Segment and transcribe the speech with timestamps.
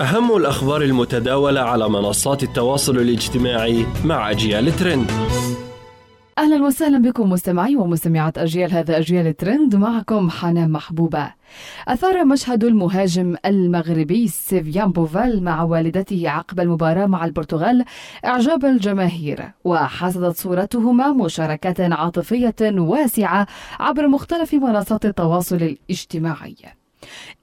[0.00, 5.10] أهم الأخبار المتداولة على منصات التواصل الاجتماعي مع أجيال ترند
[6.40, 11.32] أهلا وسهلا بكم مستمعي ومستمعات أجيال هذا أجيال ترند معكم حنان محبوبة.
[11.88, 17.84] أثار مشهد المهاجم المغربي سيفيان بوفال مع والدته عقب المباراة مع البرتغال
[18.24, 23.46] إعجاب الجماهير وحصدت صورتهما مشاركات عاطفية واسعة
[23.80, 26.79] عبر مختلف منصات التواصل الاجتماعي.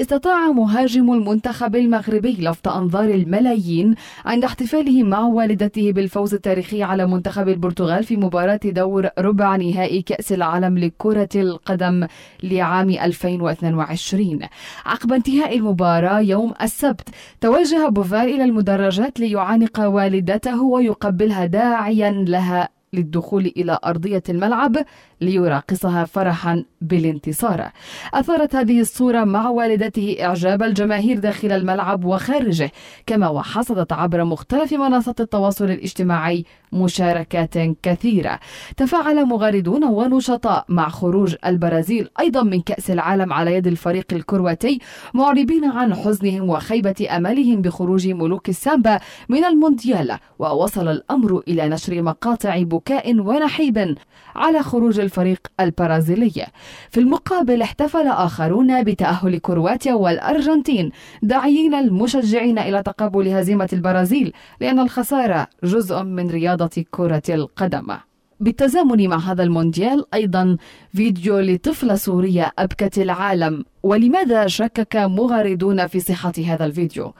[0.00, 7.48] استطاع مهاجم المنتخب المغربي لفت أنظار الملايين عند احتفاله مع والدته بالفوز التاريخي على منتخب
[7.48, 12.06] البرتغال في مباراة دور ربع نهائي كأس العالم لكرة القدم
[12.42, 14.40] لعام 2022
[14.86, 17.08] عقب انتهاء المباراة يوم السبت
[17.40, 22.81] توجه بوفال إلى المدرجات ليعانق والدته ويقبلها داعيا لها.
[23.02, 24.76] للدخول إلى أرضية الملعب
[25.20, 27.70] ليراقصها فرحا بالانتصار.
[28.14, 32.70] أثارت هذه الصورة مع والدته إعجاب الجماهير داخل الملعب وخارجه
[33.06, 38.40] كما وحصدت عبر مختلف منصات التواصل الاجتماعي مشاركات كثيرة.
[38.76, 44.78] تفاعل مغردون ونشطاء مع خروج البرازيل أيضا من كأس العالم على يد الفريق الكرواتي
[45.14, 52.62] معربين عن حزنهم وخيبة أملهم بخروج ملوك السامبا من المونديال ووصل الأمر إلى نشر مقاطع
[52.62, 53.96] بكاء ونحيب
[54.36, 56.46] على خروج الفريق البرازيلي.
[56.90, 60.90] في المقابل احتفل آخرون بتأهل كرواتيا والأرجنتين
[61.22, 67.96] داعيين المشجعين إلى تقبل هزيمة البرازيل لأن الخسارة جزء من رياضة كرة القدم.
[68.40, 70.56] بالتزامن مع هذا المونديال أيضا
[70.94, 73.64] فيديو لطفلة سورية أبكت العالم.
[73.82, 77.14] ولماذا شكك مغردون في صحة هذا الفيديو؟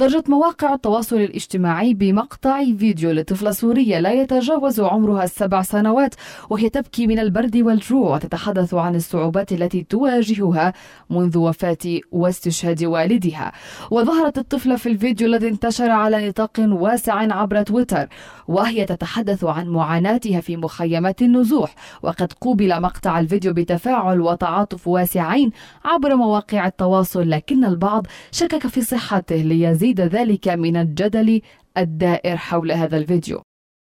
[0.00, 6.14] ضجت مواقع التواصل الاجتماعي بمقطع فيديو لطفلة سورية لا يتجاوز عمرها السبع سنوات
[6.50, 10.72] وهي تبكي من البرد والجوع وتتحدث عن الصعوبات التي تواجهها
[11.10, 13.52] منذ وفاة واستشهاد والدها
[13.90, 18.08] وظهرت الطفلة في الفيديو الذي انتشر على نطاق واسع عبر تويتر
[18.48, 25.50] وهي تتحدث عن معاناتها في مخيمات النزوح وقد قوبل مقطع الفيديو بتفاعل وتعاطف واسعين
[25.84, 31.40] عبر عبر مواقع التواصل لكن البعض شكك في صحته ليزيد ذلك من الجدل
[31.78, 33.42] الدائر حول هذا الفيديو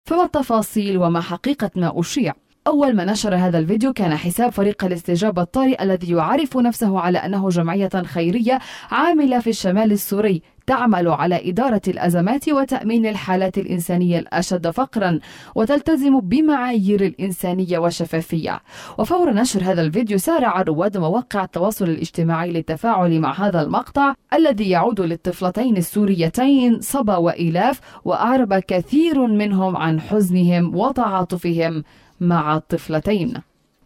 [0.10, 2.34] فما التفاصيل وما حقيقة ما أشيع؟
[2.68, 7.50] أول ما نشر هذا الفيديو كان حساب فريق الاستجابة الطارئ الذي يعرف نفسه على أنه
[7.50, 8.60] جمعية خيرية
[8.92, 15.19] عاملة في الشمال السوري تعمل على إدارة الأزمات وتأمين الحالات الإنسانية الأشد فقرا
[15.56, 18.62] وتلتزم بمعايير الإنسانية والشفافية.
[18.97, 25.01] وفور نشر هذا الفيديو سارع رواد مواقع التواصل الاجتماعي للتفاعل مع هذا المقطع الذي يعود
[25.01, 31.84] للطفلتين السوريتين صبا وإلاف وأعرب كثير منهم عن حزنهم وتعاطفهم
[32.19, 33.34] مع الطفلتين.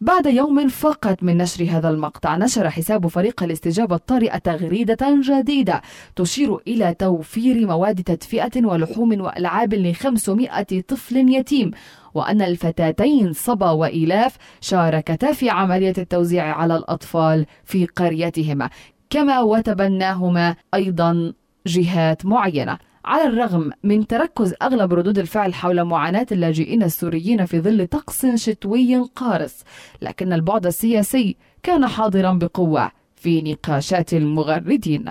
[0.02, 5.82] بعد يوم فقط من نشر هذا المقطع نشر حساب فريق الاستجابة الطارئة تغريدة جديدة
[6.16, 11.72] تشير إلى توفير مواد تدفئة ولحوم وألعاب ل 500 طفل يتيم
[12.14, 18.70] وأن الفتاتين صبا وإلاف شاركتا في عملية التوزيع على الأطفال في قريتهما.
[19.10, 21.34] كما وتبناهما أيضا
[21.68, 22.78] جهات معينة.
[23.08, 28.98] على الرغم من تركز أغلب ردود الفعل حول معاناة اللاجئين السوريين في ظل طقس شتوي
[29.16, 29.64] قارس
[30.02, 35.06] لكن البعد السياسي كان حاضرا بقوة في نقاشات المغردين.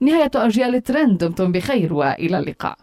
[0.00, 2.76] نهاية أجيال ترند دمتم بخير وإلى اللقاء.